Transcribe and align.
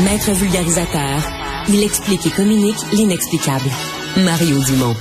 Maître 0.00 0.32
vulgarisateur, 0.32 1.20
il 1.68 1.82
explique 1.82 2.26
et 2.26 2.30
communique 2.30 2.78
l'inexplicable. 2.94 3.68
Mario 4.24 4.58
Dumont. 4.64 4.96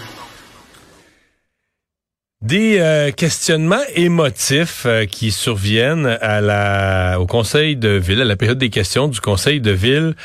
Des 2.41 2.78
euh, 2.78 3.12
questionnements 3.12 3.81
émotifs 3.96 4.83
euh, 4.85 5.05
qui 5.05 5.31
surviennent 5.31 6.17
à 6.21 6.41
la, 6.41 7.21
au 7.21 7.25
Conseil 7.25 7.77
de 7.77 7.89
ville, 7.89 8.19
à 8.19 8.25
la 8.25 8.35
période 8.35 8.57
des 8.57 8.69
questions 8.69 9.07
du 9.07 9.21
Conseil 9.21 9.62
de 9.62 9.71
ville 9.71 10.15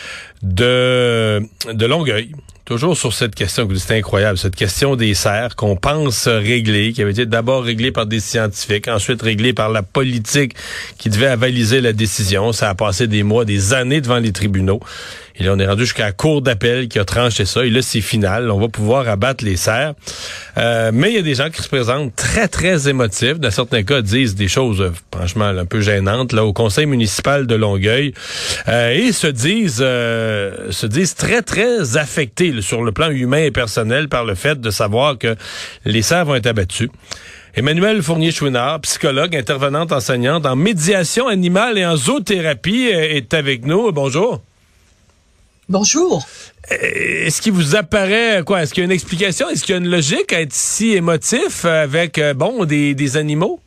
de, 0.43 1.41
de 1.73 1.87
Longueuil. 1.87 2.33
Toujours 2.67 2.97
sur 2.97 3.15
cette 3.15 3.37
question, 3.37 3.69
c'est 3.77 3.97
incroyable, 3.97 4.37
cette 4.37 4.57
question 4.57 4.97
des 4.97 5.15
serres 5.15 5.55
qu'on 5.55 5.77
pense 5.77 6.27
régler, 6.27 6.93
qui 6.93 7.01
avait 7.01 7.13
été 7.13 7.25
d'abord 7.25 7.63
réglée 7.63 7.93
par 7.93 8.07
des 8.07 8.19
scientifiques, 8.19 8.89
ensuite 8.89 9.23
réglée 9.23 9.53
par 9.53 9.71
la 9.71 9.85
politique 9.85 10.57
qui 10.99 11.09
devait 11.09 11.29
avaliser 11.29 11.81
la 11.81 11.93
décision. 11.93 12.51
Ça 12.51 12.69
a 12.69 12.75
passé 12.75 13.07
des 13.07 13.23
mois, 13.23 13.45
des 13.45 13.73
années 13.73 14.01
devant 14.01 14.19
les 14.19 14.33
tribunaux. 14.33 14.81
Et 15.39 15.45
là, 15.45 15.53
on 15.55 15.59
est 15.59 15.67
rendu 15.67 15.83
jusqu'à 15.83 16.05
la 16.05 16.13
cour 16.13 16.41
d'appel 16.41 16.89
qui 16.89 16.99
a 16.99 17.05
tranché 17.05 17.45
ça. 17.45 17.65
Et 17.67 17.71
là, 17.71 17.83
c'est 17.83 18.01
final. 18.01 18.51
On 18.51 18.59
va 18.59 18.69
pouvoir 18.69 19.07
abattre 19.09 19.45
les 19.45 19.57
serres. 19.57 19.95
Euh, 20.57 20.91
mais 20.95 21.11
il 21.11 21.17
y 21.17 21.19
a 21.19 21.23
des 21.23 21.35
gens 21.35 21.51
qui 21.51 21.63
se 21.63 21.69
présentent 21.69 22.17
très, 22.17 22.49
très 22.49 22.89
émotifs. 22.89 23.39
Dans 23.39 23.51
certains 23.51 23.83
cas, 23.83 24.01
disent 24.01 24.35
des 24.35 24.49
choses, 24.49 24.81
euh, 24.81 24.93
franchement, 25.15 25.45
un 25.45 25.67
peu 25.67 25.83
gênantes, 25.83 26.33
là, 26.33 26.45
au 26.45 26.55
conseil 26.55 26.87
municipal 26.87 27.47
de 27.47 27.55
Longueuil. 27.55 28.15
Euh, 28.69 28.93
et 28.93 29.13
se 29.13 29.27
disent, 29.27 29.77
se 29.77 30.87
disent 30.87 31.15
très, 31.15 31.43
très 31.43 31.99
affectés 31.99 32.55
sur 32.63 32.83
le 32.83 32.93
plan 32.93 33.11
humain 33.11 33.43
et 33.43 33.51
personnel 33.51 34.09
par 34.09 34.25
le 34.25 34.35
fait 34.35 34.59
de 34.59 34.71
savoir 34.71 35.19
que 35.19 35.37
les 35.85 36.03
serres 36.03 36.25
vont 36.25 36.35
être 36.35 36.47
abattues. 36.47 36.91
Emmanuel 37.55 38.03
Fournier-Chouinard, 38.03 38.81
psychologue, 38.83 39.37
intervenante 39.37 39.93
enseignante 39.93 40.47
en 40.47 40.57
médiation 40.57 41.29
animale 41.29 41.79
et 41.79 41.87
en 41.87 41.97
zoothérapie, 41.97 42.89
est 42.91 43.33
avec 43.35 43.65
nous. 43.65 43.93
Bonjour. 43.93 44.43
Bonjour. 45.69 46.25
Est-ce 46.71 47.43
qu'il 47.43 47.53
vous 47.53 47.75
apparaît 47.75 48.43
quoi 48.47 48.63
Est-ce 48.63 48.73
qu'il 48.73 48.83
y 48.83 48.85
a 48.85 48.87
une 48.87 48.93
explication? 48.93 49.49
Est-ce 49.49 49.65
qu'il 49.65 49.73
y 49.73 49.75
a 49.75 49.81
une 49.81 49.89
logique 49.89 50.33
à 50.33 50.41
être 50.41 50.53
si 50.53 50.93
émotif 50.93 51.65
avec 51.65 52.19
euh, 52.19 52.35
bon 52.35 52.65
des, 52.65 52.95
des 52.95 53.17
animaux? 53.17 53.59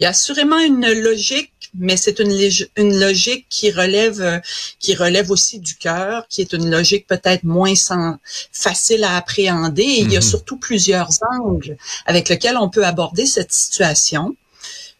Il 0.00 0.04
y 0.04 0.06
a 0.06 0.10
assurément 0.10 0.58
une 0.60 0.90
logique, 0.90 1.52
mais 1.78 1.98
c'est 1.98 2.20
une, 2.20 2.32
une 2.76 2.98
logique 2.98 3.46
qui 3.50 3.70
relève 3.70 4.22
euh, 4.22 4.38
qui 4.78 4.94
relève 4.94 5.30
aussi 5.30 5.58
du 5.58 5.76
cœur, 5.76 6.26
qui 6.30 6.40
est 6.40 6.54
une 6.54 6.70
logique 6.70 7.06
peut-être 7.06 7.44
moins 7.44 7.74
sans, 7.74 8.16
facile 8.50 9.04
à 9.04 9.16
appréhender. 9.16 9.82
Et 9.82 10.00
Il 10.00 10.10
y 10.10 10.16
a 10.16 10.20
mhm. 10.20 10.26
surtout 10.26 10.56
plusieurs 10.56 11.10
angles 11.38 11.76
avec 12.06 12.30
lesquels 12.30 12.56
on 12.56 12.70
peut 12.70 12.86
aborder 12.86 13.26
cette 13.26 13.52
situation. 13.52 14.34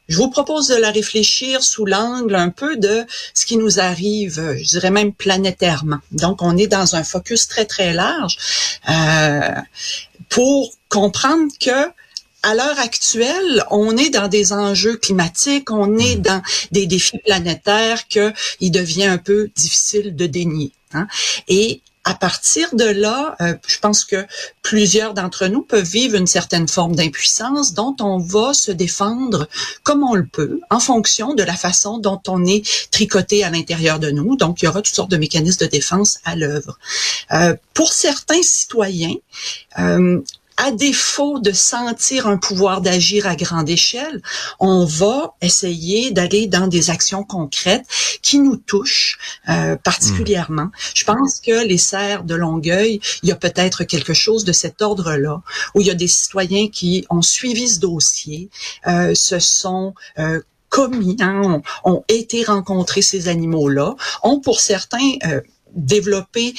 Je 0.08 0.16
vous 0.16 0.30
propose 0.30 0.68
de 0.68 0.76
la 0.76 0.90
réfléchir 0.90 1.62
sous 1.62 1.84
l'angle 1.84 2.34
un 2.34 2.48
peu 2.48 2.76
de 2.76 3.04
ce 3.34 3.44
qui 3.44 3.56
nous 3.56 3.78
arrive, 3.78 4.56
je 4.56 4.64
dirais 4.64 4.90
même 4.90 5.12
planétairement. 5.12 5.98
Donc, 6.12 6.42
on 6.42 6.56
est 6.56 6.66
dans 6.66 6.96
un 6.96 7.04
focus 7.04 7.46
très, 7.46 7.66
très 7.66 7.92
large 7.92 8.38
euh, 8.88 9.54
pour 10.28 10.72
comprendre 10.88 11.52
que 11.60 11.90
à 12.42 12.54
l'heure 12.54 12.78
actuelle, 12.78 13.64
on 13.70 13.96
est 13.96 14.10
dans 14.10 14.28
des 14.28 14.52
enjeux 14.52 14.96
climatiques, 14.96 15.70
on 15.70 15.98
est 15.98 16.16
mmh. 16.16 16.22
dans 16.22 16.42
des 16.70 16.86
défis 16.86 17.18
planétaires 17.18 18.06
qu'il 18.06 18.70
devient 18.70 19.06
un 19.06 19.18
peu 19.18 19.50
difficile 19.56 20.14
de 20.14 20.26
dénier. 20.26 20.72
Hein. 20.94 21.08
Et 21.48 21.82
à 22.08 22.14
partir 22.14 22.74
de 22.74 22.86
là, 22.86 23.36
euh, 23.42 23.54
je 23.66 23.78
pense 23.80 24.06
que 24.06 24.26
plusieurs 24.62 25.12
d'entre 25.12 25.46
nous 25.46 25.60
peuvent 25.60 25.84
vivre 25.84 26.16
une 26.16 26.26
certaine 26.26 26.66
forme 26.66 26.96
d'impuissance 26.96 27.74
dont 27.74 27.94
on 28.00 28.16
va 28.16 28.54
se 28.54 28.72
défendre 28.72 29.46
comme 29.82 30.02
on 30.02 30.14
le 30.14 30.26
peut 30.26 30.58
en 30.70 30.80
fonction 30.80 31.34
de 31.34 31.42
la 31.42 31.52
façon 31.52 31.98
dont 31.98 32.22
on 32.26 32.46
est 32.46 32.66
tricoté 32.90 33.44
à 33.44 33.50
l'intérieur 33.50 33.98
de 33.98 34.10
nous. 34.10 34.36
Donc, 34.36 34.62
il 34.62 34.64
y 34.64 34.68
aura 34.68 34.80
toutes 34.80 34.94
sortes 34.94 35.10
de 35.10 35.18
mécanismes 35.18 35.66
de 35.66 35.70
défense 35.70 36.18
à 36.24 36.34
l'œuvre. 36.34 36.78
Euh, 37.32 37.54
pour 37.74 37.92
certains 37.92 38.42
citoyens, 38.42 39.16
euh, 39.78 40.18
à 40.58 40.72
défaut 40.72 41.38
de 41.38 41.52
sentir 41.52 42.26
un 42.26 42.36
pouvoir 42.36 42.80
d'agir 42.80 43.26
à 43.26 43.36
grande 43.36 43.70
échelle, 43.70 44.20
on 44.58 44.84
va 44.84 45.34
essayer 45.40 46.10
d'aller 46.10 46.46
dans 46.48 46.66
des 46.66 46.90
actions 46.90 47.24
concrètes 47.24 47.86
qui 48.22 48.40
nous 48.40 48.56
touchent 48.56 49.18
euh, 49.48 49.76
particulièrement. 49.76 50.64
Hmm. 50.64 50.72
Je 50.94 51.04
pense 51.04 51.40
que 51.40 51.64
les 51.64 51.78
serres 51.78 52.24
de 52.24 52.34
Longueuil, 52.34 53.00
il 53.22 53.28
y 53.28 53.32
a 53.32 53.36
peut-être 53.36 53.84
quelque 53.84 54.14
chose 54.14 54.44
de 54.44 54.52
cet 54.52 54.82
ordre-là, 54.82 55.40
où 55.74 55.80
il 55.80 55.86
y 55.86 55.90
a 55.90 55.94
des 55.94 56.08
citoyens 56.08 56.68
qui 56.68 57.06
ont 57.08 57.22
suivi 57.22 57.68
ce 57.68 57.78
dossier, 57.78 58.50
euh, 58.86 59.14
se 59.14 59.38
sont 59.38 59.94
euh, 60.18 60.40
commis, 60.68 61.16
hein, 61.20 61.62
ont, 61.84 62.04
été 62.08 62.44
rencontrer 62.44 63.02
ces 63.02 63.28
animaux-là, 63.28 63.94
ont 64.22 64.40
pour 64.40 64.60
certains 64.60 65.12
euh, 65.26 65.40
développer 65.78 66.54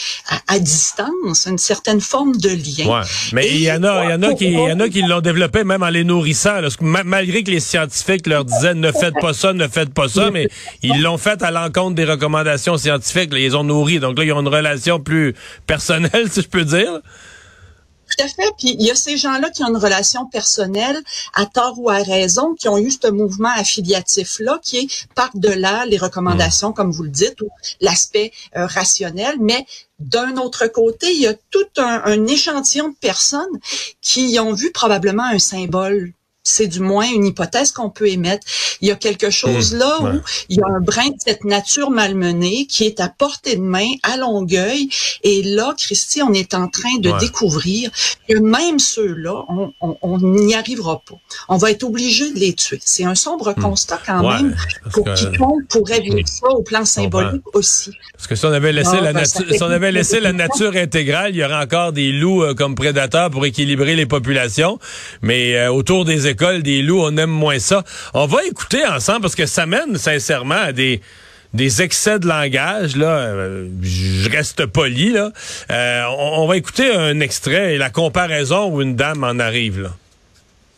à, 0.47 0.59
distance 0.59 1.46
une 1.46 1.57
certaine 1.57 2.02
forme 2.02 2.35
de 2.38 2.50
lien. 2.50 3.00
Ouais. 3.00 3.06
Mais 3.34 3.47
il 3.50 3.62
y 3.62 3.72
en 3.72 3.84
a, 3.84 4.06
il 4.06 4.12
y 4.12 4.13
en 4.13 4.24
a 4.24 4.34
qui, 4.34 4.46
il 4.46 4.53
y 4.53 4.72
en 4.72 4.80
a 4.80 4.90
qui 4.90 5.02
l'ont 5.02 5.22
développé 5.22 5.63
même 5.63 5.84
en 5.84 5.90
les 5.90 6.03
nourrissant. 6.03 6.59
malgré 6.81 7.44
que 7.44 7.52
les 7.52 7.59
scientifiques 7.59 8.28
leur 8.28 8.46
disaient 8.46 8.74
ne 8.74 8.91
faites 8.91 9.16
pas 9.22 9.34
ça, 9.34 9.53
ne 9.53 9.68
faites 9.68 9.94
pas 9.94 10.07
ça, 10.07 10.31
mais 10.31 10.47
ils 10.81 11.02
l'ont 11.02 11.18
fait 11.18 11.41
à 11.41 11.52
l'encontre 11.52 11.96
des 11.96 12.06
recommandations 12.06 12.78
scientifiques. 12.78 13.31
ils 13.34 13.56
ont 13.56 13.63
nourri. 13.63 14.00
Donc 14.00 14.18
là, 14.18 14.24
ils 14.24 14.34
ont 14.34 14.41
une 14.41 14.47
relation 14.47 15.00
plus 15.00 15.36
personnelle, 15.68 16.28
si 16.31 16.41
je 16.41 16.47
peux 16.47 16.66
dire. 16.66 17.01
Tout 18.09 18.23
à 18.23 18.27
fait. 18.27 18.51
Puis 18.57 18.75
il 18.79 18.85
y 18.85 18.91
a 18.91 18.95
ces 18.95 19.17
gens-là 19.17 19.49
qui 19.49 19.63
ont 19.63 19.69
une 19.69 19.77
relation 19.77 20.25
personnelle, 20.25 20.99
à 21.33 21.45
tort 21.45 21.75
ou 21.77 21.89
à 21.89 21.97
raison, 21.97 22.55
qui 22.55 22.67
ont 22.67 22.77
eu 22.77 22.91
ce 22.91 23.09
mouvement 23.09 23.51
affiliatif-là, 23.55 24.59
qui 24.63 24.77
est 24.77 25.07
par-delà 25.15 25.85
les 25.85 25.97
recommandations, 25.97 26.73
comme 26.73 26.91
vous 26.91 27.03
le 27.03 27.09
dites, 27.09 27.41
ou 27.41 27.49
l'aspect 27.81 28.31
euh, 28.55 28.65
rationnel, 28.65 29.35
mais 29.39 29.65
d'un 29.99 30.37
autre 30.37 30.67
côté, 30.67 31.11
il 31.13 31.21
y 31.21 31.27
a 31.27 31.33
tout 31.51 31.67
un, 31.77 32.01
un, 32.05 32.25
échantillon 32.25 32.89
de 32.89 32.95
personnes 32.95 33.59
qui 34.01 34.39
ont 34.39 34.53
vu 34.53 34.71
probablement 34.71 35.25
un 35.25 35.39
symbole 35.39 36.13
c'est 36.49 36.67
du 36.67 36.79
moins 36.79 37.07
une 37.11 37.25
hypothèse 37.25 37.71
qu'on 37.71 37.89
peut 37.89 38.07
émettre. 38.07 38.45
Il 38.81 38.87
y 38.87 38.91
a 38.91 38.95
quelque 38.95 39.29
chose 39.29 39.73
hmm. 39.73 39.77
là 39.77 40.01
où 40.01 40.21
il 40.49 40.57
y 40.57 40.61
a 40.61 40.67
un 40.67 40.81
brin 40.81 41.07
de 41.07 41.17
cette 41.25 41.43
nature 41.43 41.91
malmenée 41.91 42.65
qui 42.65 42.85
est 42.85 42.99
à 42.99 43.09
portée 43.09 43.55
de 43.55 43.61
main, 43.61 43.89
à 44.03 44.17
Longueuil. 44.17 44.89
Et 45.23 45.43
là, 45.43 45.73
Christy, 45.77 46.21
on 46.21 46.33
est 46.33 46.53
en 46.53 46.67
train 46.67 46.97
de 46.99 47.17
découvrir 47.19 47.91
que 48.27 48.38
même 48.39 48.79
ceux-là, 48.79 49.45
on 49.81 50.17
n'y 50.19 50.55
arrivera 50.55 51.01
pas. 51.07 51.15
On 51.47 51.57
va 51.57 51.71
être 51.71 51.83
obligé 51.83 52.31
de 52.31 52.39
les 52.39 52.53
tuer. 52.53 52.79
C'est 52.83 53.05
un 53.05 53.15
sombre 53.15 53.51
hmm. 53.51 53.61
constat 53.61 53.99
quand 54.05 54.27
même 54.27 54.55
pour 54.91 55.05
quiconque 55.13 55.67
pourrait 55.69 56.01
vivre 56.01 56.27
ça 56.27 56.47
au 56.49 56.61
plan 56.61 56.85
symbolique 56.85 57.43
aussi. 57.53 57.91
Parce 58.13 58.27
que 58.27 58.35
si 58.35 58.45
on 58.45 58.51
avait 58.51 58.73
laissé, 58.73 58.99
la, 59.01 59.13
nature, 59.13 59.45
si 59.49 59.63
on 59.63 59.69
avait 59.69 59.91
laissé 59.91 60.19
la 60.19 60.33
nature 60.33 60.75
intégrale, 60.75 61.31
il 61.31 61.38
y 61.38 61.43
aurait 61.43 61.63
encore 61.63 61.93
des 61.93 62.11
loups 62.11 62.43
euh, 62.43 62.53
comme 62.53 62.75
prédateurs 62.75 63.29
pour 63.29 63.45
équilibrer 63.45 63.95
les 63.95 64.05
populations. 64.05 64.79
Mais 65.21 65.55
euh, 65.55 65.71
autour 65.71 66.05
des 66.05 66.27
des 66.61 66.81
loups, 66.81 67.01
on 67.01 67.16
aime 67.17 67.29
moins 67.29 67.59
ça. 67.59 67.83
On 68.13 68.25
va 68.25 68.44
écouter 68.45 68.85
ensemble 68.85 69.22
parce 69.22 69.35
que 69.35 69.45
ça 69.45 69.66
mène 69.66 69.97
sincèrement 69.97 70.55
à 70.55 70.72
des 70.72 71.01
des 71.53 71.81
excès 71.81 72.19
de 72.19 72.27
langage 72.27 72.95
là, 72.95 73.07
euh, 73.07 73.67
je 73.81 74.29
reste 74.29 74.66
poli 74.67 75.11
là. 75.11 75.31
Euh, 75.72 76.03
on, 76.17 76.45
va 76.47 76.57
écouter 76.57 76.94
un 76.94 77.19
extrait 77.19 77.75
et 77.75 77.77
la 77.77 77.89
comparaison 77.89 78.72
où 78.72 78.81
une 78.81 78.95
dame 78.95 79.23
en 79.23 79.39
arrive. 79.39 79.89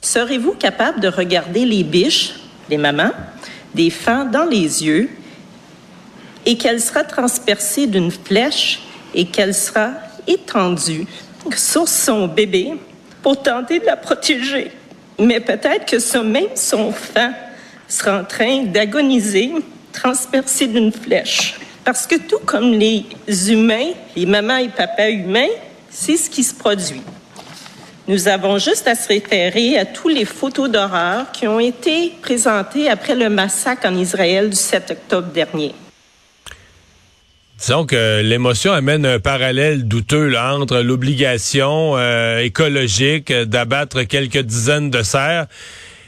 Serez-vous 0.01 0.53
capable 0.53 0.99
de 0.99 1.09
regarder 1.09 1.66
les 1.66 1.83
biches, 1.83 2.33
les 2.69 2.78
mamans, 2.78 3.11
des 3.75 3.89
fans 3.89 4.25
dans 4.25 4.45
les 4.45 4.83
yeux 4.83 5.09
et 6.45 6.57
qu'elle 6.57 6.81
sera 6.81 7.03
transpercée 7.03 7.85
d'une 7.88 8.11
flèche 8.11 8.79
et 9.13 9.25
qu'elle 9.25 9.53
sera 9.53 9.91
étendue 10.25 11.05
sur 11.55 11.88
son 11.88 12.28
bébé 12.28 12.73
pour 13.22 13.41
tenter 13.41 13.79
de 13.79 13.85
la 13.85 13.97
protéger? 13.97 14.72
Mais 15.21 15.39
peut-être 15.39 15.85
que 15.85 15.99
ce 15.99 16.17
même 16.17 16.55
son 16.55 16.91
fan 16.91 17.35
sera 17.87 18.21
en 18.21 18.23
train 18.23 18.63
d'agoniser, 18.63 19.51
transpercé 19.93 20.65
d'une 20.65 20.91
flèche. 20.91 21.59
Parce 21.85 22.07
que 22.07 22.16
tout 22.16 22.40
comme 22.43 22.72
les 22.72 23.05
humains, 23.51 23.91
les 24.16 24.25
mamans 24.25 24.57
et 24.57 24.69
papas 24.69 25.09
humains, 25.09 25.53
c'est 25.91 26.17
ce 26.17 26.28
qui 26.28 26.43
se 26.43 26.55
produit. 26.55 27.01
Nous 28.07 28.28
avons 28.28 28.57
juste 28.57 28.87
à 28.87 28.96
se 28.96 29.07
référer 29.07 29.78
à 29.78 29.85
tous 29.85 30.07
les 30.07 30.25
photos 30.25 30.72
d'horreur 30.72 31.31
qui 31.31 31.47
ont 31.47 31.59
été 31.59 32.13
présentées 32.22 32.90
après 32.90 33.16
le 33.16 33.29
massacre 33.29 33.87
en 33.87 33.96
Israël 33.96 34.49
du 34.49 34.55
7 34.55 34.90
octobre 34.90 35.28
dernier. 35.28 35.75
Disons 37.61 37.85
que 37.85 38.22
l'émotion 38.23 38.73
amène 38.73 39.05
un 39.05 39.19
parallèle 39.19 39.87
douteux 39.87 40.35
entre 40.35 40.79
l'obligation 40.79 41.96
euh, 41.96 42.40
écologique 42.40 43.31
d'abattre 43.31 44.02
quelques 44.02 44.40
dizaines 44.40 44.90
de 44.90 45.03
cerfs 45.03 45.46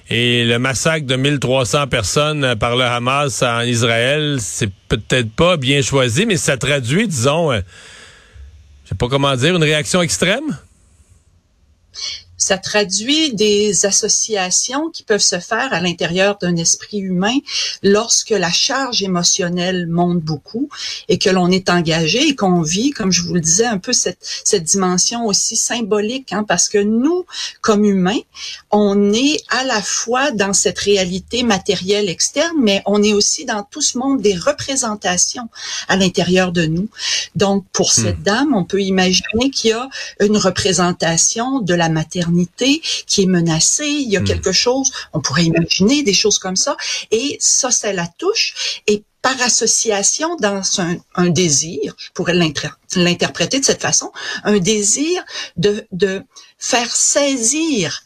et 0.10 0.46
le 0.46 0.58
massacre 0.58 1.06
de 1.06 1.16
1300 1.16 1.90
personnes 1.90 2.56
par 2.56 2.76
le 2.76 2.86
Hamas 2.86 3.44
en 3.44 3.62
Israël. 3.62 4.38
C'est 4.40 4.72
peut-être 4.90 5.30
pas 5.30 5.56
bien 5.58 5.84
choisi, 5.84 6.26
mais 6.26 6.38
ça 6.38 6.58
traduit, 6.58 7.08
disons, 7.08 7.52
euh, 7.52 7.62
je 8.86 8.90
sais 8.90 8.96
pas 8.96 9.08
comment 9.08 9.36
dire, 9.36 9.56
une 9.56 9.64
réaction 9.64 10.02
extrême? 10.02 10.58
Ça 12.44 12.58
traduit 12.58 13.34
des 13.34 13.86
associations 13.86 14.90
qui 14.90 15.04
peuvent 15.04 15.22
se 15.22 15.40
faire 15.40 15.72
à 15.72 15.80
l'intérieur 15.80 16.38
d'un 16.42 16.58
esprit 16.58 16.98
humain 16.98 17.38
lorsque 17.84 18.32
la 18.32 18.52
charge 18.52 19.02
émotionnelle 19.02 19.88
monte 19.88 20.20
beaucoup 20.20 20.68
et 21.08 21.18
que 21.18 21.30
l'on 21.30 21.50
est 21.50 21.70
engagé 21.70 22.28
et 22.28 22.36
qu'on 22.36 22.62
vit, 22.62 22.90
comme 22.92 23.14
je 23.14 23.22
vous 23.22 23.36
le 23.36 23.40
disais, 23.40 23.66
un 23.66 23.78
peu 23.78 23.94
cette, 23.94 24.20
cette 24.44 24.66
dimension 24.66 25.26
aussi 25.26 25.56
symbolique, 25.56 26.34
hein, 26.34 26.44
parce 26.46 26.68
que 26.68 26.80
nous, 26.80 27.26
comme 27.62 27.86
humains, 27.86 28.20
on 28.72 29.14
est 29.14 29.38
à 29.48 29.64
la 29.64 29.82
fois 29.82 30.32
dans 30.32 30.52
cette 30.52 30.80
réalité 30.80 31.44
matérielle 31.44 32.10
externe, 32.10 32.58
mais 32.60 32.82
on 32.86 33.02
est 33.02 33.14
aussi 33.14 33.46
dans 33.46 33.64
tout 33.64 33.82
ce 33.82 33.98
monde 33.98 34.22
des 34.22 34.36
représentations 34.36 35.48
à 35.88 35.96
l'intérieur 35.96 36.52
de 36.52 36.66
nous. 36.66 36.90
Donc, 37.38 37.64
pour 37.72 37.88
hmm. 37.88 38.02
cette 38.04 38.22
dame, 38.22 38.54
on 38.54 38.66
peut 38.66 38.82
imaginer 38.82 39.50
qu'il 39.50 39.70
y 39.70 39.74
a 39.74 39.88
une 40.20 40.36
représentation 40.36 41.62
de 41.62 41.74
la 41.74 41.88
maternité 41.88 42.33
qui 43.08 43.24
est 43.24 43.28
menacée. 43.28 43.88
Il 43.88 44.10
y 44.10 44.18
a 44.18 44.22
hmm. 44.22 44.26
quelque 44.26 44.52
chose, 44.52 44.92
on 45.14 45.22
pourrait 45.22 45.46
imaginer 45.46 46.04
des 46.04 46.14
choses 46.14 46.40
comme 46.40 46.56
ça. 46.56 46.76
Et 47.12 47.38
ça, 47.40 47.72
ça 47.72 47.94
la 47.94 48.08
touche. 48.08 48.82
Et 48.88 49.04
par 49.22 49.42
association 49.42 50.36
dans 50.36 50.62
un, 50.80 50.98
un 51.16 51.30
désir, 51.30 51.96
je 51.98 52.10
pourrais 52.14 52.34
l'interpréter 52.34 53.60
de 53.60 53.66
cette 53.66 53.82
façon, 53.82 54.12
un 54.44 54.58
désir 54.58 55.24
de, 55.56 55.88
de 55.94 56.22
faire 56.60 56.94
saisir 56.94 58.04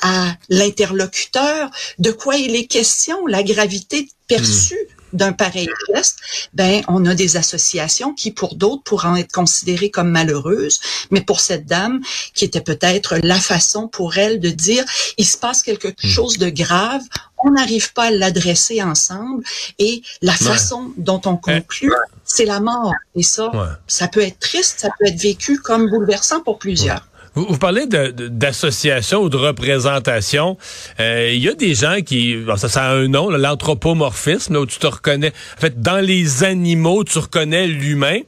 à 0.00 0.34
l'interlocuteur 0.48 1.70
de 1.98 2.12
quoi 2.12 2.36
il 2.36 2.54
est 2.54 2.66
question, 2.66 3.26
la 3.26 3.42
gravité 3.42 4.08
perçue 4.28 4.78
d'un 5.12 5.32
pareil 5.32 5.68
geste, 5.92 6.18
ben 6.52 6.82
on 6.88 7.04
a 7.06 7.14
des 7.14 7.36
associations 7.36 8.14
qui 8.14 8.30
pour 8.30 8.54
d'autres 8.54 8.82
pourront 8.82 9.16
être 9.16 9.32
considérées 9.32 9.90
comme 9.90 10.10
malheureuses, 10.10 10.80
mais 11.10 11.20
pour 11.20 11.40
cette 11.40 11.66
dame 11.66 12.00
qui 12.34 12.44
était 12.44 12.60
peut-être 12.60 13.16
la 13.22 13.38
façon 13.38 13.88
pour 13.88 14.16
elle 14.16 14.40
de 14.40 14.50
dire 14.50 14.84
il 15.18 15.26
se 15.26 15.36
passe 15.36 15.62
quelque 15.62 15.88
hmm. 15.88 16.08
chose 16.08 16.38
de 16.38 16.48
grave, 16.48 17.02
on 17.44 17.52
n'arrive 17.52 17.92
pas 17.92 18.04
à 18.04 18.10
l'adresser 18.10 18.82
ensemble 18.82 19.44
et 19.78 20.02
la 20.22 20.34
façon 20.34 20.92
dont 20.96 21.20
on 21.24 21.36
conclut, 21.36 21.92
c'est 22.24 22.44
la 22.44 22.60
mort. 22.60 22.92
Et 23.16 23.22
ça, 23.22 23.50
ça 23.86 24.08
peut 24.08 24.20
être 24.20 24.38
triste, 24.38 24.80
ça 24.80 24.90
peut 24.98 25.06
être 25.06 25.20
vécu 25.20 25.58
comme 25.58 25.88
bouleversant 25.88 26.40
pour 26.40 26.58
plusieurs. 26.58 27.09
Vous, 27.34 27.46
vous 27.48 27.58
parlez 27.58 27.86
d'association 27.86 29.22
ou 29.22 29.28
de 29.28 29.36
représentation. 29.36 30.58
Euh, 30.98 31.30
il 31.32 31.40
y 31.40 31.48
a 31.48 31.54
des 31.54 31.74
gens 31.74 31.98
qui, 32.04 32.36
ça, 32.56 32.68
ça 32.68 32.84
a 32.86 32.94
un 32.94 33.06
nom, 33.06 33.30
l'anthropomorphisme, 33.30 34.56
où 34.56 34.66
tu 34.66 34.78
te 34.78 34.86
reconnais. 34.88 35.32
En 35.56 35.60
fait, 35.60 35.80
dans 35.80 36.04
les 36.04 36.42
animaux, 36.42 37.04
tu 37.04 37.18
reconnais 37.18 37.68
l'humain. 37.68 38.18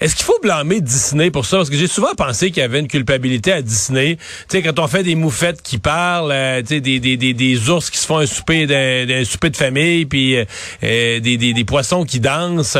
Est-ce 0.00 0.16
qu'il 0.16 0.26
faut 0.26 0.38
blâmer 0.42 0.82
Disney 0.82 1.30
pour 1.30 1.46
ça? 1.46 1.58
Parce 1.58 1.70
que 1.70 1.76
j'ai 1.76 1.86
souvent 1.86 2.14
pensé 2.14 2.50
qu'il 2.50 2.60
y 2.60 2.64
avait 2.64 2.80
une 2.80 2.88
culpabilité 2.88 3.52
à 3.52 3.62
Disney. 3.62 4.16
Tu 4.16 4.58
sais, 4.58 4.62
quand 4.62 4.78
on 4.78 4.86
fait 4.86 5.02
des 5.02 5.14
moufettes 5.14 5.62
qui 5.62 5.78
parlent, 5.78 6.32
euh, 6.32 6.60
tu 6.60 6.74
sais, 6.74 6.80
des, 6.80 7.00
des, 7.00 7.16
des, 7.16 7.32
des, 7.32 7.70
ours 7.70 7.88
qui 7.88 7.98
se 7.98 8.06
font 8.06 8.18
un 8.18 8.26
souper 8.26 8.66
d'un 8.66 9.24
souper 9.24 9.48
de 9.48 9.56
famille, 9.56 10.04
puis 10.04 10.36
euh, 10.36 10.44
des, 10.82 11.38
des, 11.38 11.54
des 11.54 11.64
poissons 11.64 12.04
qui 12.04 12.20
dansent. 12.20 12.76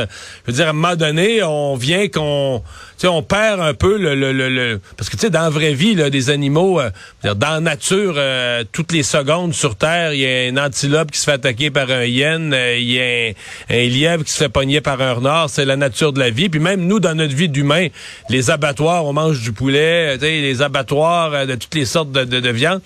Je 0.47 0.51
veux 0.51 0.57
dire, 0.57 0.67
à 0.67 0.71
un 0.71 0.75
moment 0.75 0.97
donné, 0.97 1.43
on 1.43 1.77
vient 1.77 2.09
qu'on 2.09 2.63
on 3.09 3.23
perd 3.23 3.61
un 3.61 3.75
peu 3.75 3.97
le, 3.97 4.15
le, 4.15 4.33
le, 4.33 4.81
parce 4.97 5.09
que 5.11 5.17
tu 5.17 5.23
sais 5.23 5.31
dans 5.31 5.43
la 5.43 5.51
vraie 5.51 5.75
vie 5.75 5.95
là, 5.95 6.11
des 6.11 6.31
animaux 6.31 6.81
euh, 6.81 6.91
dans 7.23 7.51
la 7.51 7.61
nature 7.61 8.15
euh, 8.17 8.65
toutes 8.71 8.93
les 8.93 9.03
secondes 9.03 9.55
sur 9.55 9.77
terre 9.77 10.15
il 10.15 10.21
y 10.21 10.27
a 10.27 10.53
un 10.53 10.65
antilope 10.65 11.11
qui 11.11 11.19
se 11.19 11.25
fait 11.25 11.33
attaquer 11.33 11.71
par 11.71 11.91
un 11.91 12.05
hyène 12.05 12.53
euh, 12.55 12.77
il 12.77 12.93
y 12.93 13.01
a 13.01 13.33
un, 13.71 13.89
lièvre 13.89 14.25
qui 14.25 14.33
se 14.33 14.39
fait 14.39 14.49
pogner 14.49 14.81
par 14.81 15.01
un 15.01 15.15
renard 15.15 15.51
c'est 15.51 15.65
la 15.65 15.77
nature 15.77 16.13
de 16.13 16.19
la 16.19 16.31
vie. 16.31 16.49
Puis 16.49 16.61
même 16.61 16.87
nous 16.87 17.01
dans 17.01 17.15
notre 17.15 17.35
vie 17.35 17.49
d'humain 17.49 17.89
les 18.29 18.51
abattoirs 18.51 19.05
on 19.05 19.13
mange 19.13 19.41
du 19.41 19.53
poulet 19.53 20.19
tu 20.19 20.25
les 20.25 20.63
abattoirs 20.63 21.47
de 21.47 21.55
toutes 21.55 21.75
les 21.75 21.87
sortes 21.87 22.13
de, 22.13 22.25
de, 22.25 22.51
viande 22.51 22.81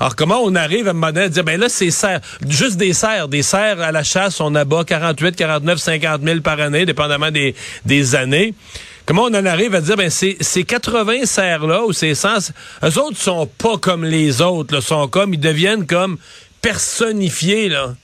alors 0.00 0.16
comment 0.16 0.40
on 0.42 0.54
arrive 0.54 0.88
à 0.88 0.90
un 0.90 0.94
moment 0.94 1.06
à 1.06 1.28
dire 1.28 1.44
ben 1.44 1.58
là 1.60 1.68
c'est 1.68 1.90
cerfs 1.90 2.20
juste 2.48 2.76
des 2.76 2.92
cerfs 2.92 3.28
des 3.28 3.42
cerfs 3.42 3.80
à 3.80 3.92
la 3.92 4.02
chasse 4.02 4.40
on 4.40 4.54
abat 4.54 4.84
48 4.84 5.36
49 5.36 5.78
50 5.78 6.22
000 6.22 6.40
par 6.40 6.60
année 6.60 6.84
dépendamment 6.84 7.30
des 7.30 7.54
des 7.84 8.14
années 8.14 8.54
Comment 9.04 9.24
on 9.24 9.34
en 9.34 9.46
arrive 9.46 9.74
à 9.74 9.80
dire, 9.80 9.96
ben, 9.96 10.10
ces, 10.10 10.36
ces 10.40 10.64
80 10.64 11.24
serres-là, 11.24 11.84
ou 11.84 11.92
ces 11.92 12.14
100, 12.14 12.52
eux 12.84 12.98
autres 12.98 13.18
sont 13.18 13.46
pas 13.46 13.76
comme 13.78 14.04
les 14.04 14.40
autres, 14.40 14.74
là, 14.74 14.80
sont 14.80 15.08
comme, 15.08 15.34
ils 15.34 15.40
deviennent 15.40 15.86
comme 15.86 16.18
personnifiés, 16.60 17.68
là. 17.68 17.94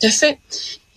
Tout 0.00 0.06
à 0.06 0.10
fait 0.10 0.38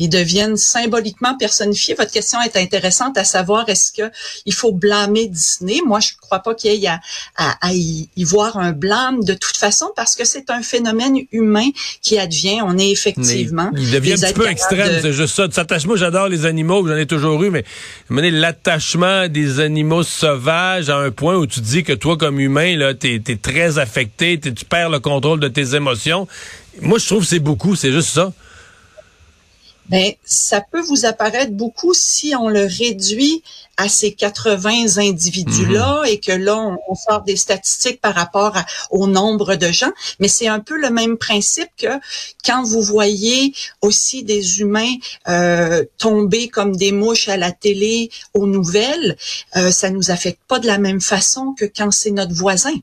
ils 0.02 0.10
deviennent 0.10 0.58
symboliquement 0.58 1.38
personnifiés. 1.38 1.94
Votre 1.94 2.12
question 2.12 2.42
est 2.42 2.58
intéressante 2.58 3.20
à 3.20 3.24
savoir 3.24 3.70
est-ce 3.70 3.92
que 3.92 4.12
il 4.48 4.54
faut 4.54 4.72
blâmer 4.72 5.28
Disney? 5.28 5.80
Moi, 5.86 6.00
je 6.00 6.14
crois 6.20 6.40
pas 6.40 6.56
qu'il 6.56 6.74
y 6.74 6.86
ait 6.86 6.90
à, 7.38 7.72
y, 7.72 8.24
voir 8.24 8.58
un 8.58 8.72
blâme 8.72 9.24
de 9.24 9.36
toute 9.36 9.58
façon 9.58 9.92
parce 9.96 10.16
que 10.16 10.26
c'est 10.26 10.50
un 10.50 10.64
phénomène 10.64 11.18
humain 11.32 11.70
qui 12.02 12.18
advient. 12.18 12.62
On 12.64 12.80
est 12.80 12.90
effectivement. 12.90 13.72
il 13.78 13.92
devient 13.92 14.14
un 14.14 14.18
petit 14.18 14.34
peu 14.34 14.50
extrême, 14.50 15.00
c'est 15.02 15.14
juste 15.14 15.36
ça. 15.36 15.48
Moi, 15.86 15.98
j'adore 15.98 16.30
les 16.30 16.48
animaux, 16.48 16.88
j'en 16.88 16.96
ai 16.96 17.06
toujours 17.06 17.44
eu, 17.44 17.52
mais 17.52 18.32
l'attachement 18.32 19.28
des 19.28 19.60
animaux 19.60 20.04
sauvages 20.04 20.90
à 20.90 20.98
un 20.98 21.12
point 21.12 21.36
où 21.36 21.46
tu 21.46 21.60
dis 21.60 21.84
que 21.84 21.94
toi, 21.94 22.18
comme 22.18 22.40
humain, 22.40 22.76
là, 22.76 22.96
t'es 22.96 23.22
es 23.28 23.36
très 23.36 23.78
affecté, 23.78 24.40
tu 24.40 24.66
perds 24.66 24.90
le 24.90 25.00
contrôle 25.00 25.40
de 25.40 25.48
tes 25.48 25.76
émotions. 25.76 26.28
Moi, 26.82 26.98
je 26.98 27.06
trouve 27.06 27.22
que 27.22 27.30
c'est 27.30 27.40
beaucoup, 27.40 27.76
c'est 27.76 27.92
juste 27.92 28.10
ça 28.10 28.34
ben 29.92 30.14
ça 30.24 30.62
peut 30.62 30.80
vous 30.80 31.06
apparaître 31.06 31.52
beaucoup 31.52 31.94
si 31.94 32.34
on 32.34 32.48
le 32.48 32.66
réduit 32.66 33.44
à 33.76 33.90
ces 33.90 34.14
80 34.14 34.98
individus-là 34.98 36.02
mhm. 36.02 36.08
et 36.08 36.20
que 36.20 36.32
là, 36.32 36.78
on, 36.88 36.96
sort 36.96 37.24
des 37.24 37.36
statistiques 37.36 38.00
par 38.00 38.16
rapport 38.16 38.56
au 38.92 39.08
nombre 39.08 39.56
de 39.56 39.72
gens. 39.72 39.92
Mais 40.20 40.28
c'est 40.28 40.48
un 40.48 40.60
peu 40.60 40.78
le 40.78 40.92
même 40.92 41.18
principe 41.18 41.70
que 41.78 42.00
quand 42.46 42.64
vous 42.64 42.82
voyez 42.82 43.54
aussi 43.82 44.24
des 44.24 44.62
humains 44.62 44.94
euh, 45.28 45.84
tomber 45.98 46.48
comme 46.48 46.76
des 46.76 46.92
mouches 46.92 47.28
à 47.28 47.38
la 47.38 47.52
télé, 47.52 48.10
aux 48.34 48.48
nouvelles, 48.48 49.18
euh, 49.58 49.72
ça 49.72 49.90
nous 49.90 50.12
affecte 50.12 50.42
pas 50.48 50.60
de 50.60 50.68
la 50.68 50.78
même 50.78 51.02
façon 51.02 51.54
que 51.58 51.66
quand 51.66 51.92
c'est 51.92 52.12
notre 52.12 52.34
voisin. 52.34 52.74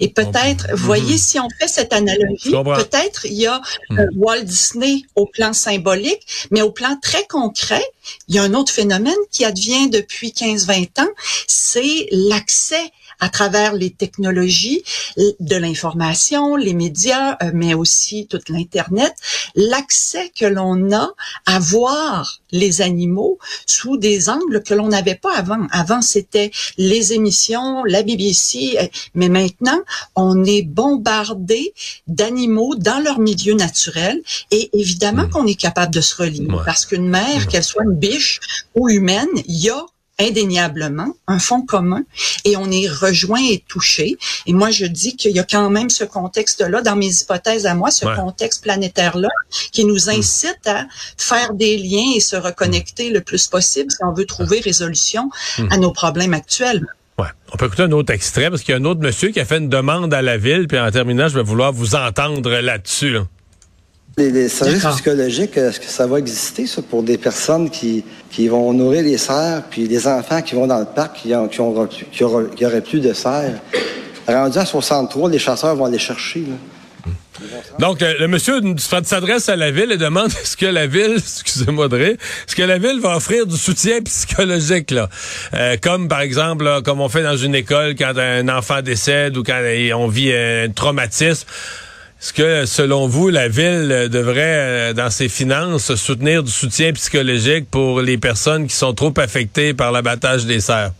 Et 0.00 0.08
peut-être, 0.08 0.66
vous 0.72 0.84
voyez, 0.84 1.12
mhm. 1.12 1.18
si 1.18 1.40
on 1.40 1.48
fait 1.58 1.68
cette 1.68 1.92
analogie, 1.92 2.50
peut-être 2.50 3.26
il 3.26 3.34
y 3.34 3.46
a 3.46 3.60
mhm. 3.90 3.98
euh, 3.98 4.06
Walt 4.16 4.42
Disney 4.42 5.02
au 5.14 5.26
plan 5.26 5.52
symbolique, 5.52 6.26
mais 6.50 6.62
au 6.62 6.70
plan 6.70 6.98
très 7.00 7.26
concret, 7.26 7.84
il 8.28 8.34
y 8.34 8.38
a 8.38 8.42
un 8.42 8.54
autre 8.54 8.72
phénomène 8.72 9.14
qui 9.30 9.44
advient 9.44 9.88
depuis 9.90 10.30
15-20 10.30 11.02
ans, 11.02 11.10
c'est 11.46 12.06
l'accès 12.10 12.90
à 13.20 13.28
travers 13.28 13.74
les 13.74 13.90
technologies 13.90 14.82
de 15.16 15.56
l'information, 15.56 16.56
les 16.56 16.74
médias, 16.74 17.36
euh, 17.42 17.50
mais 17.54 17.74
aussi 17.74 18.26
toute 18.26 18.48
l'Internet, 18.48 19.14
l'accès 19.54 20.30
que 20.36 20.46
l'on 20.46 20.92
a 20.92 21.10
à 21.46 21.58
voir 21.58 22.40
les 22.52 22.82
animaux 22.82 23.38
sous 23.66 23.96
des 23.96 24.28
angles 24.28 24.62
que 24.62 24.74
l'on 24.74 24.88
n'avait 24.88 25.14
pas 25.14 25.36
avant. 25.36 25.66
Avant, 25.70 26.02
c'était 26.02 26.50
les 26.76 27.12
émissions, 27.12 27.84
la 27.84 28.02
BBC, 28.02 28.76
euh, 28.80 28.86
mais 29.14 29.28
maintenant, 29.28 29.80
on 30.16 30.44
est 30.44 30.62
bombardé 30.62 31.74
d'animaux 32.06 32.74
dans 32.74 33.02
leur 33.02 33.18
milieu 33.18 33.54
naturel 33.54 34.20
et 34.50 34.70
évidemment 34.72 35.24
hmm. 35.24 35.30
qu'on 35.30 35.46
est 35.46 35.60
capable 35.60 35.92
de 35.92 36.00
se 36.00 36.16
relier 36.16 36.48
parce 36.64 36.86
qu'une 36.86 37.08
mère, 37.08 37.46
qu'elle 37.48 37.64
soit 37.64 37.84
une 37.84 37.96
biche 37.96 38.40
ou 38.74 38.88
humaine, 38.88 39.28
il 39.46 39.56
y 39.56 39.70
a 39.70 39.84
indéniablement 40.20 41.14
un 41.26 41.38
fond 41.38 41.62
commun 41.62 42.02
et 42.44 42.56
on 42.56 42.70
est 42.70 42.88
rejoint 42.88 43.42
et 43.42 43.62
touché. 43.66 44.16
Et 44.46 44.52
moi, 44.52 44.70
je 44.70 44.86
dis 44.86 45.16
qu'il 45.16 45.32
y 45.32 45.38
a 45.38 45.44
quand 45.44 45.70
même 45.70 45.90
ce 45.90 46.04
contexte-là, 46.04 46.82
dans 46.82 46.96
mes 46.96 47.10
hypothèses 47.20 47.66
à 47.66 47.74
moi, 47.74 47.90
ce 47.90 48.06
contexte 48.14 48.62
planétaire-là, 48.62 49.28
qui 49.72 49.84
nous 49.84 50.06
hmm. 50.06 50.18
incite 50.18 50.66
à 50.66 50.86
faire 51.16 51.54
des 51.54 51.76
liens 51.78 52.12
et 52.14 52.20
se 52.20 52.36
reconnecter 52.36 53.10
le 53.10 53.20
plus 53.20 53.46
possible 53.46 53.90
si 53.90 53.98
on 54.02 54.12
veut 54.12 54.26
trouver 54.26 54.60
résolution 54.60 55.30
hmm. 55.58 55.68
à 55.70 55.76
nos 55.76 55.92
problèmes 55.92 56.34
actuels. 56.34 56.86
Ouais. 57.18 57.28
On 57.52 57.56
peut 57.56 57.66
écouter 57.66 57.82
un 57.82 57.92
autre 57.92 58.12
extrait 58.14 58.48
parce 58.48 58.62
qu'il 58.62 58.72
y 58.72 58.78
a 58.78 58.80
un 58.80 58.84
autre 58.84 59.00
monsieur 59.00 59.30
qui 59.30 59.40
a 59.40 59.44
fait 59.44 59.58
une 59.58 59.68
demande 59.68 60.14
à 60.14 60.22
la 60.22 60.38
ville, 60.38 60.68
puis 60.68 60.78
en 60.78 60.90
terminant, 60.90 61.28
je 61.28 61.34
vais 61.34 61.42
vouloir 61.42 61.72
vous 61.72 61.94
entendre 61.94 62.50
là-dessus. 62.50 63.10
là 63.10 63.18
dessus 63.20 63.30
les, 64.28 64.48
services 64.48 64.84
psychologiques, 64.84 65.56
est-ce 65.56 65.80
que 65.80 65.86
ça 65.86 66.06
va 66.06 66.18
exister, 66.18 66.66
ça, 66.66 66.82
pour 66.82 67.02
des 67.02 67.18
personnes 67.18 67.70
qui, 67.70 68.04
qui 68.30 68.48
vont 68.48 68.72
nourrir 68.72 69.02
les 69.02 69.18
cerfs, 69.18 69.64
puis 69.70 69.88
des 69.88 70.06
enfants 70.06 70.42
qui 70.42 70.54
vont 70.54 70.66
dans 70.66 70.78
le 70.78 70.86
parc, 70.86 71.22
qui, 71.22 71.34
ont, 71.34 71.48
qui, 71.48 72.24
auraient, 72.24 72.48
qui 72.54 72.90
plus 72.90 73.00
de 73.00 73.12
cerfs? 73.12 73.60
Rendu 74.28 74.58
à 74.58 74.64
63, 74.64 75.30
les 75.30 75.38
chasseurs 75.38 75.74
vont 75.74 75.86
aller 75.86 75.98
chercher. 75.98 76.44
Donc, 77.78 78.00
le, 78.00 78.26
monsieur 78.26 78.60
s'adresse 78.76 79.48
à 79.48 79.56
la 79.56 79.70
ville 79.70 79.92
et 79.92 79.96
demande 79.96 80.30
est-ce 80.30 80.56
que 80.56 80.66
la 80.66 80.86
ville, 80.86 81.14
excusez-moi 81.16 81.88
de 81.88 81.96
rire, 81.96 82.16
est-ce 82.46 82.54
que 82.54 82.62
la 82.62 82.78
ville 82.78 83.00
va 83.00 83.16
offrir 83.16 83.46
du 83.46 83.56
soutien 83.56 84.00
psychologique, 84.04 84.90
là? 84.90 85.08
Euh, 85.54 85.76
comme, 85.80 86.08
par 86.08 86.20
exemple, 86.20 86.82
comme 86.84 87.00
on 87.00 87.08
fait 87.08 87.22
dans 87.22 87.36
une 87.36 87.54
école 87.54 87.94
quand 87.96 88.16
un 88.18 88.48
enfant 88.48 88.82
décède 88.82 89.36
ou 89.36 89.42
quand 89.42 89.60
on 89.94 90.08
vit 90.08 90.32
un 90.32 90.68
traumatisme. 90.70 91.46
Est-ce 92.20 92.34
que, 92.34 92.66
selon 92.66 93.06
vous, 93.06 93.30
la 93.30 93.48
ville 93.48 94.08
devrait, 94.10 94.90
euh, 94.90 94.92
dans 94.92 95.08
ses 95.08 95.30
finances, 95.30 95.94
soutenir 95.94 96.42
du 96.42 96.50
soutien 96.50 96.92
psychologique 96.92 97.70
pour 97.70 98.02
les 98.02 98.18
personnes 98.18 98.66
qui 98.66 98.76
sont 98.76 98.92
trop 98.92 99.14
affectées 99.16 99.72
par 99.72 99.90
l'abattage 99.90 100.44
des 100.44 100.60
cerfs? 100.60 100.92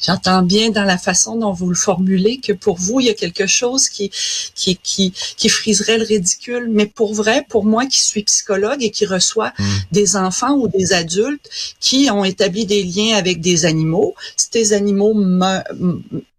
J'entends 0.00 0.42
bien 0.42 0.70
dans 0.70 0.84
la 0.84 0.98
façon 0.98 1.36
dont 1.36 1.52
vous 1.52 1.68
le 1.68 1.74
formulez 1.74 2.38
que 2.38 2.52
pour 2.52 2.76
vous, 2.78 3.00
il 3.00 3.06
y 3.06 3.10
a 3.10 3.14
quelque 3.14 3.46
chose 3.46 3.88
qui, 3.88 4.10
qui, 4.54 4.76
qui, 4.76 5.12
qui 5.36 5.48
friserait 5.48 5.98
le 5.98 6.04
ridicule. 6.04 6.68
Mais 6.70 6.86
pour 6.86 7.14
vrai, 7.14 7.44
pour 7.48 7.64
moi 7.64 7.86
qui 7.86 8.00
suis 8.00 8.22
psychologue 8.22 8.82
et 8.82 8.90
qui 8.90 9.06
reçoit 9.06 9.52
mm. 9.58 9.64
des 9.92 10.16
enfants 10.16 10.54
ou 10.54 10.68
des 10.68 10.92
adultes 10.92 11.48
qui 11.80 12.10
ont 12.10 12.24
établi 12.24 12.66
des 12.66 12.82
liens 12.82 13.16
avec 13.16 13.40
des 13.40 13.66
animaux, 13.66 14.14
ces 14.36 14.72
animaux 14.72 15.14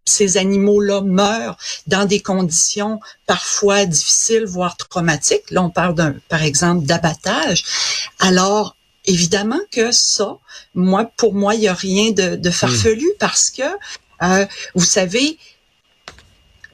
ces 0.09 0.37
animaux-là 0.37 1.01
meurent 1.01 1.57
dans 1.87 2.05
des 2.05 2.19
conditions 2.19 2.99
parfois 3.27 3.85
difficiles, 3.85 4.45
voire 4.45 4.75
traumatiques. 4.75 5.51
Là, 5.51 5.63
on 5.63 5.69
parle 5.69 5.93
d'un, 5.93 6.15
par 6.27 6.43
exemple, 6.43 6.85
d'abattage. 6.85 7.63
Alors, 8.19 8.75
évidemment 9.09 9.59
que 9.71 9.91
ça, 9.91 10.37
moi, 10.75 11.11
pour 11.17 11.33
moi, 11.33 11.55
il 11.55 11.61
n'y 11.61 11.67
a 11.67 11.73
rien 11.73 12.11
de, 12.11 12.35
de 12.35 12.49
farfelu 12.49 13.05
hmm. 13.05 13.17
parce 13.19 13.49
que, 13.49 13.63
euh, 14.21 14.45
vous 14.75 14.85
savez, 14.85 15.37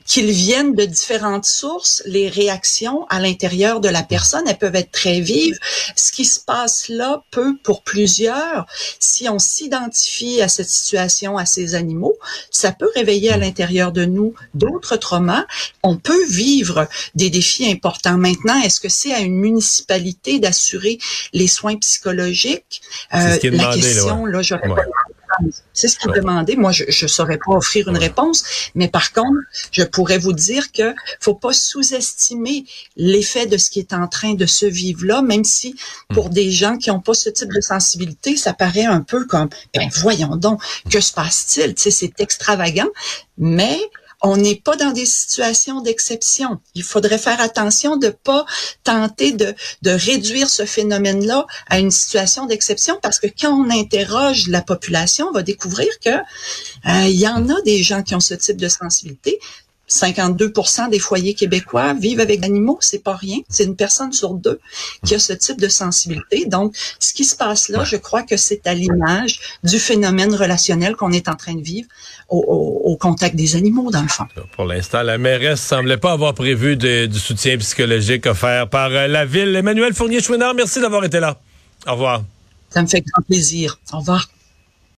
qu'ils 0.05 0.31
viennent 0.31 0.75
de 0.75 0.85
différentes 0.85 1.45
sources, 1.45 2.03
les 2.05 2.29
réactions 2.29 3.05
à 3.09 3.19
l'intérieur 3.19 3.79
de 3.79 3.89
la 3.89 4.03
personne, 4.03 4.43
elles 4.47 4.57
peuvent 4.57 4.75
être 4.75 4.91
très 4.91 5.19
vives. 5.19 5.57
Ce 5.95 6.11
qui 6.11 6.25
se 6.25 6.39
passe 6.39 6.89
là 6.89 7.23
peut, 7.31 7.55
pour 7.63 7.81
plusieurs, 7.81 8.67
si 8.99 9.27
on 9.27 9.39
s'identifie 9.39 10.41
à 10.41 10.47
cette 10.47 10.69
situation, 10.69 11.37
à 11.37 11.45
ces 11.45 11.75
animaux, 11.75 12.15
ça 12.51 12.71
peut 12.71 12.89
réveiller 12.95 13.31
à 13.31 13.37
l'intérieur 13.37 13.91
de 13.91 14.05
nous 14.05 14.33
d'autres 14.53 14.95
traumas. 14.95 15.45
On 15.81 15.97
peut 15.97 16.25
vivre 16.27 16.87
des 17.15 17.29
défis 17.29 17.69
importants. 17.69 18.17
Maintenant, 18.17 18.61
est-ce 18.61 18.79
que 18.79 18.89
c'est 18.89 19.13
à 19.13 19.19
une 19.19 19.37
municipalité 19.37 20.39
d'assurer 20.39 20.99
les 21.33 21.47
soins 21.47 21.77
psychologiques? 21.77 22.81
Euh, 23.13 23.37
la 23.43 23.73
question, 23.73 24.25
là, 24.25 24.41
j'aurais 24.41 24.69
c'est 25.73 25.87
ce 25.87 25.97
qu'il 25.97 26.11
demandait. 26.11 26.55
Moi, 26.55 26.71
je 26.71 26.83
ne 26.85 27.07
saurais 27.07 27.37
pas 27.37 27.53
offrir 27.53 27.87
une 27.89 27.97
réponse, 27.97 28.43
mais 28.75 28.87
par 28.87 29.13
contre, 29.13 29.39
je 29.71 29.83
pourrais 29.83 30.17
vous 30.17 30.33
dire 30.33 30.71
que 30.71 30.93
faut 31.19 31.35
pas 31.35 31.53
sous-estimer 31.53 32.65
l'effet 32.95 33.45
de 33.45 33.57
ce 33.57 33.69
qui 33.69 33.79
est 33.79 33.93
en 33.93 34.07
train 34.07 34.33
de 34.33 34.45
se 34.45 34.65
vivre 34.65 35.05
là, 35.05 35.21
même 35.21 35.43
si 35.43 35.75
pour 36.09 36.29
hmm. 36.29 36.33
des 36.33 36.51
gens 36.51 36.77
qui 36.77 36.89
n'ont 36.89 36.99
pas 36.99 37.13
ce 37.13 37.29
type 37.29 37.53
de 37.53 37.61
sensibilité, 37.61 38.37
ça 38.37 38.53
paraît 38.53 38.85
un 38.85 39.01
peu 39.01 39.25
comme, 39.25 39.49
ben 39.73 39.89
voyons 40.01 40.35
donc, 40.35 40.61
que 40.89 40.99
se 40.99 41.13
passe-t-il? 41.13 41.75
Tu 41.75 41.83
sais, 41.83 41.91
c'est 41.91 42.19
extravagant, 42.19 42.89
mais 43.37 43.79
on 44.21 44.37
n'est 44.37 44.55
pas 44.55 44.75
dans 44.75 44.91
des 44.91 45.05
situations 45.05 45.81
d'exception. 45.81 46.59
Il 46.73 46.83
faudrait 46.83 47.17
faire 47.17 47.41
attention 47.41 47.97
de 47.97 48.09
pas 48.09 48.45
tenter 48.83 49.31
de, 49.31 49.53
de 49.81 49.91
réduire 49.91 50.49
ce 50.49 50.65
phénomène-là 50.65 51.45
à 51.67 51.79
une 51.79 51.91
situation 51.91 52.45
d'exception 52.45 52.97
parce 53.01 53.19
que 53.19 53.27
quand 53.27 53.53
on 53.53 53.69
interroge 53.69 54.47
la 54.47 54.61
population, 54.61 55.27
on 55.29 55.31
va 55.31 55.43
découvrir 55.43 55.87
que 56.03 56.09
euh, 56.09 57.07
y 57.07 57.27
en 57.27 57.49
a 57.49 57.61
des 57.61 57.83
gens 57.83 58.03
qui 58.03 58.15
ont 58.15 58.19
ce 58.19 58.33
type 58.33 58.57
de 58.57 58.67
sensibilité. 58.67 59.39
52% 59.89 60.89
des 60.89 60.99
foyers 60.99 61.33
québécois 61.33 61.93
vivent 61.93 62.19
avec 62.19 62.41
des 62.41 62.45
animaux, 62.45 62.77
c'est 62.81 63.03
pas 63.03 63.15
rien. 63.15 63.39
C'est 63.49 63.65
une 63.65 63.75
personne 63.75 64.11
sur 64.11 64.33
deux 64.33 64.59
qui 65.05 65.15
a 65.15 65.19
ce 65.19 65.33
type 65.33 65.59
de 65.59 65.67
sensibilité. 65.67 66.45
Donc, 66.45 66.75
ce 66.99 67.13
qui 67.13 67.23
se 67.23 67.35
passe 67.35 67.69
là, 67.69 67.83
je 67.83 67.97
crois 67.97 68.23
que 68.23 68.37
c'est 68.37 68.65
à 68.67 68.73
l'image 68.73 69.39
du 69.63 69.79
phénomène 69.79 70.33
relationnel 70.33 70.95
qu'on 70.95 71.11
est 71.11 71.29
en 71.29 71.35
train 71.35 71.55
de 71.55 71.61
vivre 71.61 71.87
au, 72.29 72.97
contact 72.99 73.35
des 73.35 73.55
animaux, 73.55 73.91
dans 73.91 74.01
le 74.01 74.07
fond. 74.07 74.25
Pour 74.55 74.65
l'instant, 74.65 75.03
la 75.03 75.17
mairesse 75.17 75.61
semblait 75.61 75.97
pas 75.97 76.13
avoir 76.13 76.33
prévu 76.33 76.75
du 76.75 77.19
soutien 77.19 77.57
psychologique 77.57 78.25
offert 78.25 78.67
par 78.69 78.89
euh, 78.91 79.07
la 79.07 79.25
ville. 79.25 79.55
Emmanuel 79.55 79.93
Fournier-Chouinard, 79.93 80.55
merci 80.55 80.81
d'avoir 80.81 81.03
été 81.03 81.19
là. 81.19 81.37
Au 81.87 81.91
revoir. 81.91 82.23
Ça 82.69 82.81
me 82.81 82.87
fait 82.87 83.01
grand 83.01 83.23
plaisir. 83.23 83.79
Au 83.93 83.99
revoir. 83.99 84.27